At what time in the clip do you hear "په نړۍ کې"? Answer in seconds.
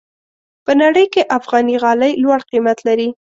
0.65-1.29